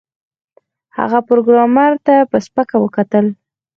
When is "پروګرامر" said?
1.29-1.91